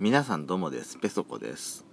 [0.00, 0.96] 皆さんどうもです。
[0.98, 1.84] ペソコです。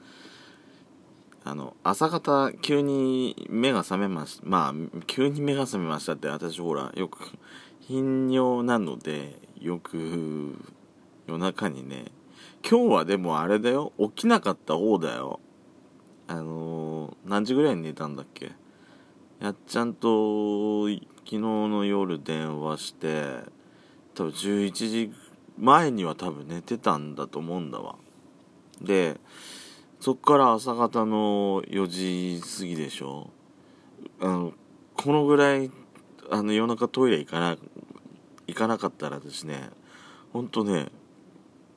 [1.44, 7.18] あの朝方急に目が覚めましまあ急に目が覚めましたって私ほらよく
[7.80, 10.56] 頻尿なのでよく
[11.26, 12.06] 夜中にね
[12.70, 13.92] 今日はでもあれだよ。
[13.98, 15.40] 起きなかった方だよ。
[16.28, 18.52] あのー、何時ぐらいに寝たんだっけ？
[19.42, 23.40] やっちゃんと昨日の夜電話して
[24.14, 25.12] 多分11時
[25.58, 27.96] 前には多分寝てたんだと思うんだわ。
[28.82, 29.20] で
[30.00, 33.30] そっから朝方の4時過ぎでしょ。
[34.20, 34.54] あの
[34.96, 35.72] このぐらい
[36.30, 37.58] あの夜中トイレ行かな
[38.48, 39.70] 行かなかったらですね
[40.34, 40.88] ほんとね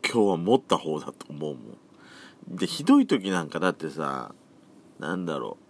[0.05, 2.57] 今日は持った方だと思うもん。
[2.57, 4.35] でひどい時なんかだってさ
[4.99, 5.69] なんだろう。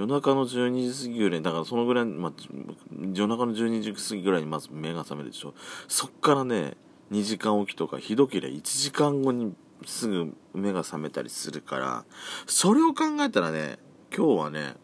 [0.00, 2.32] 夜中の12時過ぎぐらいだからそのぐらい、まあ、
[3.12, 5.54] 夜中の12時過ぎぐらいにまず目が覚めるでしょ。
[5.88, 6.76] そっからね
[7.10, 9.54] 2時間起きとかひどければ1時間後に
[9.86, 12.04] すぐ目が覚めたりするから
[12.46, 13.78] それを考えたらね
[14.14, 14.74] 今日はね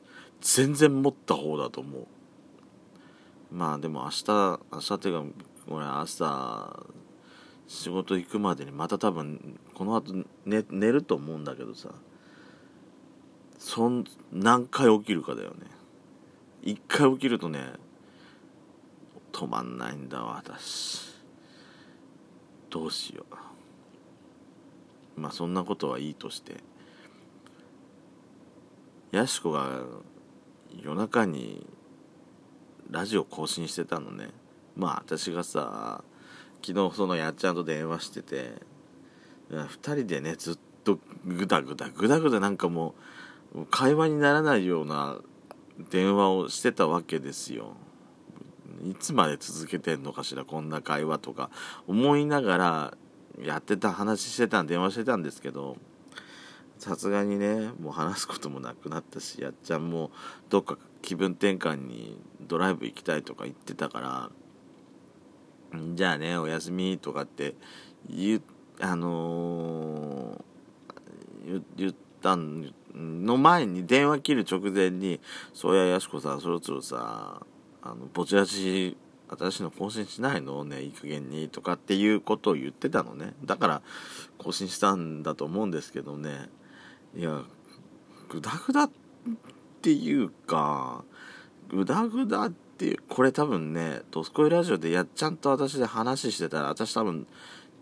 [0.41, 2.07] 全然持った方だと思う。
[3.51, 4.25] まあでも明日
[4.73, 5.25] 明日っていうか
[5.69, 6.85] 俺朝
[7.67, 10.13] 仕事行くまでにまた多分この後
[10.45, 11.91] 寝寝ると思うんだけどさ
[13.59, 15.67] そん何回起きるかだよね。
[16.63, 17.73] 一回起きるとね
[19.33, 21.14] 止まんないんだわ私。
[22.75, 23.25] どうしよ
[25.17, 25.21] う。
[25.21, 26.57] まあそんなことはいいとして。
[29.13, 29.83] やしこが
[30.83, 31.65] 夜中に
[32.91, 34.31] ラジオ更新してたのね。
[34.75, 36.03] まあ私がさ
[36.67, 38.55] 昨日そのやっちゃんと電話してて
[39.53, 42.97] 2人でねずっとグダグダグダグダなんかも
[43.55, 45.19] う会話にならないような
[45.93, 47.77] 電話をしてたわけですよ。
[48.85, 51.51] いつまで続けてんのかしらこんな会話とか。
[51.87, 52.99] 思いながら
[53.43, 55.77] やってた話してたん電話してたんですけど
[56.79, 60.11] さすがにねもう話すこともなくなったしやっちゃんも
[60.51, 64.31] どっか気分転換にドライブ行きたいとか言ってたから
[65.95, 67.55] じゃあねおやすみとかって
[68.09, 68.43] 言
[68.81, 75.21] あのー、言ったの前に電話切る直前に
[75.53, 77.45] 「そうややしこさんそろそろさ
[77.85, 78.97] あのぼちらし
[79.29, 80.65] 新しいの更新しないの？
[80.65, 83.35] ねいい加減にとかっていうことを言ってたのね。
[83.45, 83.83] だから
[84.39, 86.49] 更新したんだと思うんですけどね。
[87.15, 87.43] いや
[88.31, 88.91] グダグダっ
[89.83, 91.05] ていうか
[91.69, 97.27] グダグダっていうこれ多分ね「ドスコイラジオ」でやっちゃんと私で話してたら私多分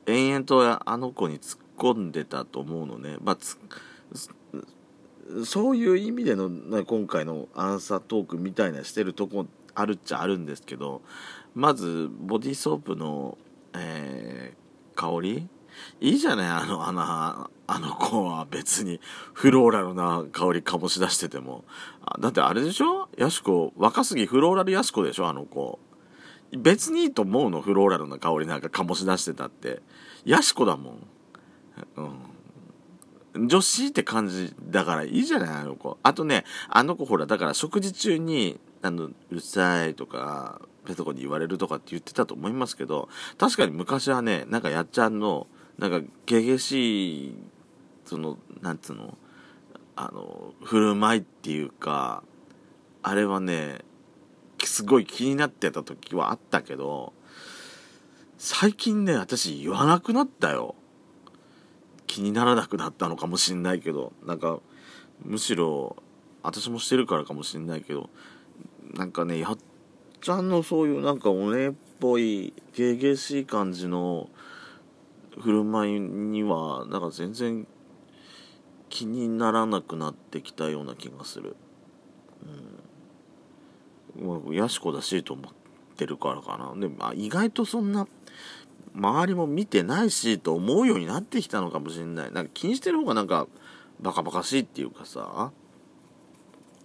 [0.07, 3.19] 延々とあの子に突っ込んでたと思うのね。
[3.23, 3.39] まあ
[5.45, 6.51] そういう意味での
[6.85, 11.03] 今回のアンサートークみたいなしてるとこあるっちゃあるんですけど
[11.55, 13.39] まずボディーソープの、
[13.75, 15.49] えー、香り？
[16.01, 16.49] いいじゃない？
[16.49, 19.01] あのあのあの子は別に
[19.33, 21.65] フローラルな香り醸し出してても。
[22.21, 23.09] だってあれでしょ？
[23.17, 25.29] ヤシコ若杉フローラルヤシコでしょ？
[25.29, 25.79] あの子。
[26.55, 27.63] 別にいいと思うの？
[27.63, 29.81] フローラルな香りなんか醸し出してたって。
[30.27, 31.07] ヤシコだもん。
[33.35, 33.49] うん。
[33.49, 35.49] 女子って感じだからいいじゃない？
[35.49, 35.97] あの子。
[36.03, 45.47] あとねあの子ほらだから食事中にあのうるさいとかペトコに言われるとかって言ってたと思いますけど確かに昔はねなんかやっちゃんの
[45.79, 47.35] なんかゲゲしい
[48.05, 49.17] そのなんつうの
[49.95, 52.23] あの振る舞いっていうか
[53.03, 53.79] あれはね
[54.65, 57.13] すごい気になってた時はあったけど
[58.39, 60.75] 最近ね私言わなくなったよ。
[62.09, 64.59] 気にならなくなったのかもしんないけどなんか
[65.25, 65.97] むしろ
[66.43, 68.11] 私もしてるからかもしんないけど
[68.95, 69.59] なんかねやっ
[70.21, 74.29] ちゃんのそういうなんかおねっぽいゲゲしい感じの
[75.39, 77.67] 振る舞いにはなんか全然
[78.93, 81.57] 気にならなくなってきたような気がする。
[84.19, 84.27] うん。
[84.29, 85.53] まあ、やしこだしと思っ
[85.97, 86.79] てるからかな。
[86.79, 88.07] でも、まあ、意外とそんな、
[88.95, 92.33] 周りも見てないしと思うようになってきたのかもしれない。
[92.33, 93.49] なんか気にしてる方がなんか、
[94.01, 95.53] バカバカしいっていうかさ、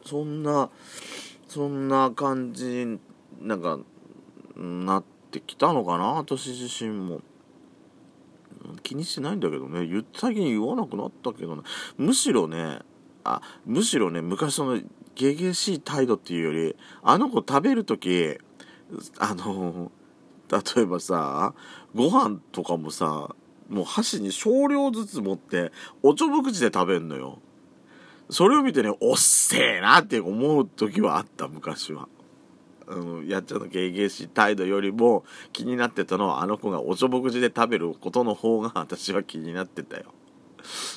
[0.05, 0.69] そんな、
[1.47, 2.99] そんな感じ、
[3.41, 3.79] なんか、
[4.55, 7.21] なってきたのかな、私自身も。
[8.83, 9.85] 気にしてないんだけどね。
[9.87, 11.61] 言最近言わなくなったけどね。
[11.97, 12.79] むしろね
[13.23, 14.79] あむしろね昔その
[15.15, 18.37] ゲゲしい態度っていうよりあの子食べる時
[19.19, 19.91] あの
[20.49, 21.53] 例えばさ
[21.93, 23.35] ご飯とかもさ
[23.69, 25.71] もう箸に少量ずつ持って
[26.01, 27.39] おちょぼ口で食べんのよ。
[28.29, 32.07] それを見てねおっせえなって思う時はあった昔は
[32.87, 40.05] うん、やっちゃんのゲゲし態度よりも気になってたのはあの子がおちょぼ口で食べることの方が私は気になってたよ。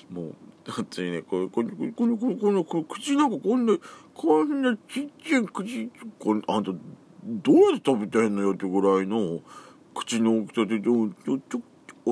[0.08, 0.34] もう
[0.70, 3.76] 本当にねこれこれこれこれこれこれ口なんかこんな
[4.14, 6.70] こんなちっちゃい口これあんた
[7.24, 9.40] どうやって食べてんのよってぐらいの
[9.94, 11.60] 口の大きさでちょちょちょ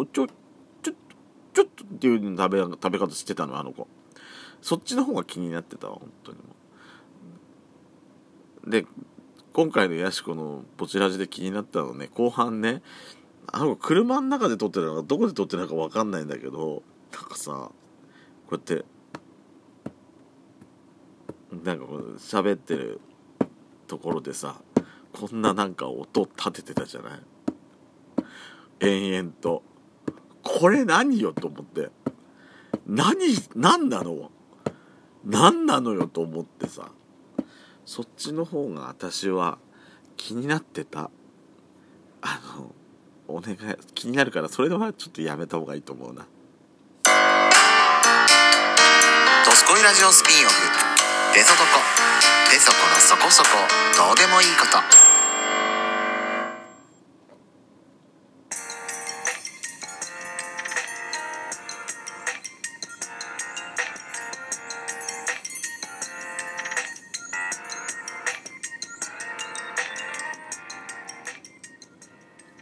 [0.07, 0.93] ちょちょ
[1.55, 3.87] ちょっとっていう食べ食べ方してたのあの子
[4.61, 6.45] そっちの方が気になってたわ本当にも。
[8.71, 8.87] で
[9.53, 12.83] 今回のヤシコのポチラジで気になったのね後半ね
[13.47, 16.83] あの車の中で撮ってたのかどこで撮ってたのか分かんないんだけど
[17.13, 17.73] なんかさこ
[18.51, 18.85] うやって
[21.65, 23.01] なんかこう喋ってる
[23.87, 24.61] ところでさ
[25.13, 27.21] こんななんか音立ててたじゃない？
[28.81, 29.63] 延々と。
[30.43, 31.91] これ何よと思って。
[32.87, 33.17] 何
[33.57, 34.31] 何なの？
[35.29, 36.91] 何なのよと思ってさ。
[37.85, 39.59] そっちの方が私は
[40.17, 41.11] 気になってた。
[42.21, 42.75] あの
[43.29, 43.57] お願い
[43.95, 46.27] 気になるからそれではちょっとやめた方がいいと思うな
[49.45, 50.55] 「ドスコイラジオスピンオフ」
[51.35, 51.71] 「デソドコ」
[52.51, 53.49] 「デソコのそこそこ。
[53.97, 54.79] どうでもいいこと」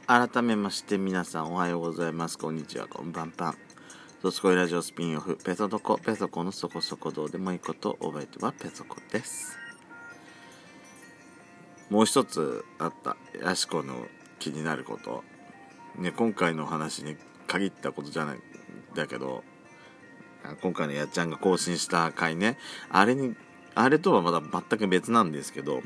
[0.08, 2.38] 改めまして皆さんおはようございます。
[2.38, 2.86] こんにちは。
[2.86, 3.56] こんばんぱん
[4.22, 5.36] ドスコイラジオスピンオフ。
[5.44, 5.98] ペソドコ。
[5.98, 9.58] ペソコのそこそこどうでもいいこと覚えてはペソコです。
[11.90, 13.16] もう一つあった。
[13.42, 14.06] ヤシコの
[14.38, 15.24] 気になること。
[15.98, 17.16] ね今回の話に
[17.48, 18.36] 限ったことじゃない。
[18.36, 18.40] ん
[18.94, 19.42] だけど
[20.62, 22.58] 今回のやっちゃんが更新した回ね。
[22.90, 23.34] あれに
[23.74, 25.82] あれとはまだ全く別なんですけど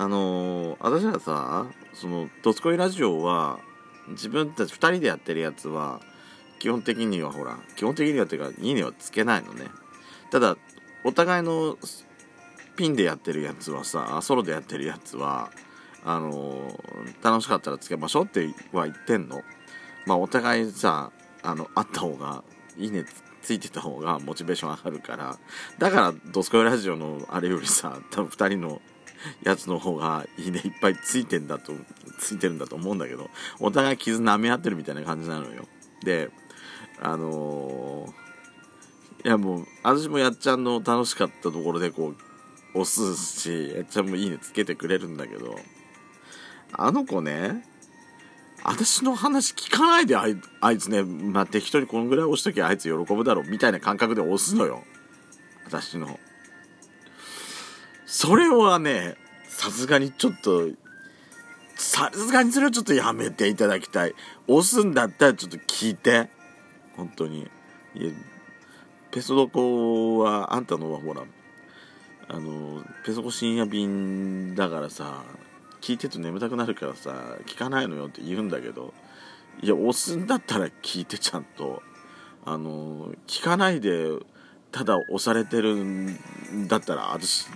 [0.00, 3.58] あのー、私はさその「どつこいラジオ」は
[4.10, 6.00] 自分たち2人でやってるやつは
[6.60, 9.66] 基本的にはほら基本的にはっていうか「いいね」はつけないのね。
[10.30, 10.56] ただ
[11.02, 11.76] お互いの
[12.76, 15.50] ピンでやってるやつはさソロでやってるやつは
[16.04, 19.42] あのー、楽しかったらつけましょうっては言ってんの。
[20.06, 21.10] まあお互いさ
[21.42, 22.44] あのあった方が
[22.76, 23.04] いいね
[23.42, 25.36] ついてた方がモチベーション上がるから。
[25.78, 28.80] だから「どすこいラジオ」のあれよりさ多分2人の
[29.42, 31.72] やつの方がいいねいっぱいついてんだと
[32.18, 33.30] ついてるんだと思うんだけど
[33.60, 35.64] お互い傷舐め合ってるみたいな感じなのよ。
[36.04, 36.30] で
[37.00, 42.14] あのー、いやもう私もやっちゃんの楽しかったところでこ
[42.74, 45.56] う押すしやっちゃんもいいねつけてくれるんだけど
[46.72, 47.64] あの子ね
[48.64, 54.82] 私の話聞かないであいあいつね、まあ、適当にこのぐらい押しときゃあいつ喜ぶだろうみたいな感覚で押すのよ。
[55.64, 56.18] 私の。
[58.10, 59.16] それはね、
[59.48, 60.70] さすがにちょっと、
[61.76, 64.14] さすがにそれはちょっとやめていただきたい。
[64.46, 66.30] 押すんだったらちょっと聞いて。
[66.96, 67.50] 本当に。
[67.94, 68.10] いや、
[69.10, 71.22] ペソドコは、あんたのはほら、
[72.28, 75.22] あの、ペソコ深夜便だからさ、
[75.82, 78.94] 聞いてると眠たくなるからさ、聞かないのよって言うんだけど、
[79.60, 81.82] いや、押すんだったら聞いてちゃんと。
[82.46, 84.08] あの、聞かないで、
[84.72, 86.16] ただ押されてるん
[86.68, 87.48] だったら、私、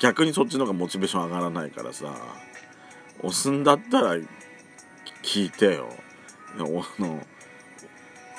[0.00, 2.14] 逆にそっちの方がモチベーション上がらないからさ
[3.18, 4.16] 押すんだったら
[5.22, 5.88] 聞いてよ。
[6.56, 7.26] あの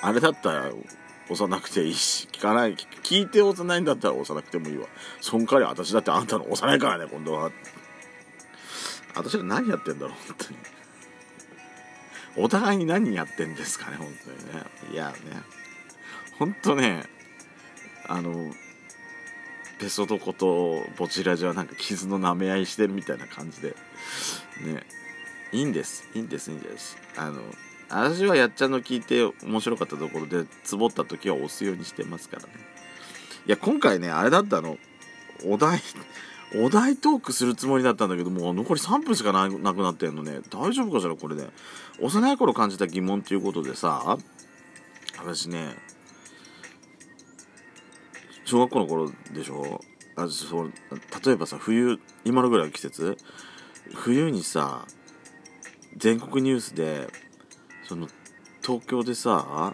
[0.01, 0.71] あれだったら
[1.25, 4.87] 押さなくていいし聞かない聞いて押さないんだったら押さなくてもいいわ。
[5.21, 7.51] そんかり私だってあんたの押さないからね今度は。
[9.15, 10.57] 私は何やってんだろう本当に。
[12.37, 14.65] お互いに何やってんですかね本当にね。
[14.91, 15.15] いやね。
[16.37, 17.03] 本当ね
[18.07, 18.53] あの
[19.79, 23.75] ペソドコとボチラジはなんか傷の舐め合いしてるみたいな感じで。
[24.61, 24.83] ね。
[25.51, 26.07] いいんです。
[26.13, 26.97] いいんですいいんです。
[27.17, 27.41] あの
[27.89, 32.49] 私はやっちゃんの聞いて面白かったところでつぼった時は押すようにしてますからね。
[33.45, 34.77] いや今回ねあれだったの。
[35.45, 35.79] お題
[36.55, 40.39] お題トークするつもりだったんだけどもう残り3分しかなくなってんのね。
[40.49, 41.49] 大丈夫かしらこれで、
[41.99, 44.17] 幼い頃感じた疑問ということでさ
[45.17, 45.75] 私ね
[48.45, 49.81] 小学校の頃でしょ？
[50.15, 50.71] あそう
[51.25, 53.17] 例えばさ冬今のぐらいの季節？
[53.93, 54.85] 冬にさ
[55.97, 57.07] 全国ニュースで
[57.87, 58.07] その
[58.63, 59.73] 東京でさ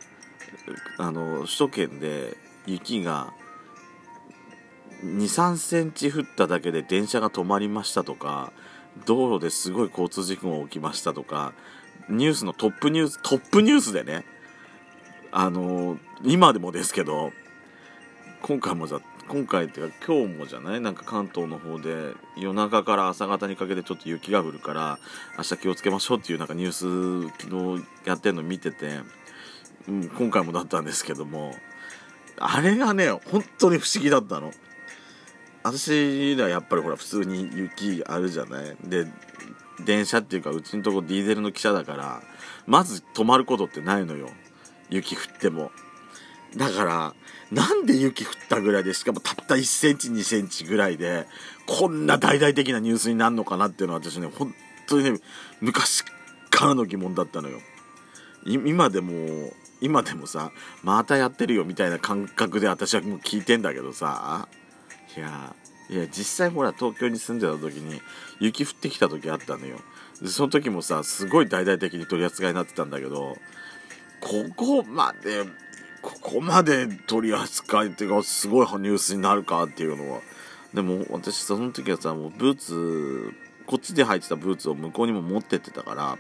[0.98, 3.34] あの首都圏で雪が
[5.04, 8.52] 23センチ降っただけで電車が止まりましたとか
[9.06, 11.54] 道路ですごい交通事故が起きましたとか
[12.10, 14.26] ニュースのトップニューストップニュースでね
[15.32, 17.32] あの今でもですけど
[18.42, 20.82] 今回もじゃ今回っていうか今日もじゃない？
[20.82, 25.00] なんか関東の方で夜中から朝方にかけてちょっと雪が降るから
[25.38, 29.00] 明日気をつけましょうっていうなんかニュース昨日やってるの見てて、
[29.88, 31.54] うん、今回もだったんですけども
[32.40, 34.52] あれがね本当に不思議だったの。
[35.64, 38.76] 私らやっぱりほら普通に雪あるじゃない？
[38.84, 39.06] で
[39.86, 42.22] 電車っていうかうちのとこディーゼルの汽車だから
[42.66, 44.30] まず止まることってないのよ。
[44.90, 45.72] 雪降っても。
[46.56, 47.14] だから
[47.52, 51.26] なんで雪降ったぐらいでしかもたった1センチ2センチぐらいで
[51.66, 54.54] こんな大々的なニュースになるのかなっていうのは私ね本
[54.88, 55.20] 当にね
[55.62, 56.04] 昔
[56.50, 57.60] からの疑問だったのよ。
[58.46, 60.52] 今でも今でもさ
[60.84, 64.48] またやってるよみたいな感覚で私はもう聞いてんだけどさ。
[65.16, 65.56] いや
[65.90, 68.02] いや実際ほら東京に住んでた時に
[68.40, 69.78] 雪降ってきた時あったのよ。
[70.26, 73.38] その時もさすごい大々的に取り扱いになってたんだけど
[74.22, 75.44] ここまで
[76.02, 80.22] ここまで取り扱いっていうかすごいニュースになるかっていうのは。
[80.74, 83.34] でも私その時はさもうブーツ
[83.66, 86.18] こっちで履いてたブーツを向こうにも持ってってたから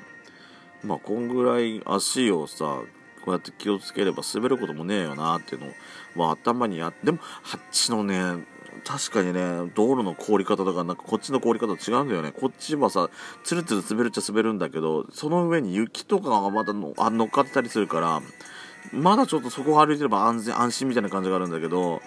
[0.83, 2.81] まあこんぐらい足をさ
[3.23, 5.61] こうやって気をつければ滑ることもねえよなっていう
[6.15, 7.19] のは頭にあってでも
[7.53, 8.45] あっちのね
[8.83, 12.31] 確かにね道路の凍り方とかなんかこっちの凍り方違うんだよね。
[12.31, 13.09] こっちはさ
[13.43, 18.21] つるつる滑るっちゃ滑るんだけどその上に雪とかがまだのあ乗っかってたりするから
[18.91, 22.01] まだちょっとそこを歩いてれば安全安心みたいな感じがあるんだけど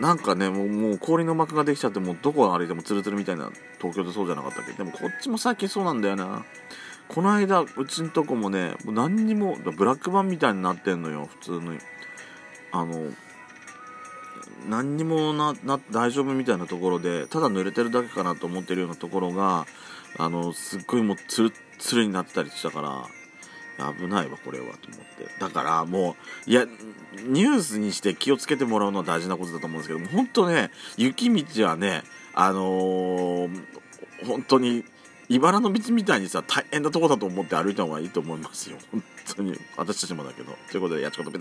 [0.00, 4.72] なんかねもうもう氷の膜ができちゃってもうどこ歩いてもツルツルみたいな東京でそうじゃなかったっけ？
[4.72, 6.44] でもこっちも最近そうなんだよな。
[7.08, 11.78] この間うちんとこもねもう何にもブラックバンみたいになってんのよ普通に。
[12.70, 13.10] あの
[14.68, 19.66] 何にもなな大丈夫みたいなところでただ濡れてるだけかなと思ってるようなところが
[20.18, 23.06] あのすっごいもうツルツルになってたりしたから。
[23.78, 25.28] 危ないわこれはと思って。
[25.38, 26.16] だからも
[26.46, 26.66] ういや
[27.26, 32.02] ニュースにして気をつけてもらうのは大事なことだと思うんですけども本当ね雪道はね
[32.34, 33.64] あのー、
[34.26, 34.84] 本当に
[35.28, 38.78] 茨の道みたいにさ大変なとこだと思って歩いた方がいいと思いますよ。
[38.90, 39.02] 本
[39.36, 39.58] 当に。
[39.76, 40.56] 私たちもだけど。
[40.70, 41.30] ということでやっちこと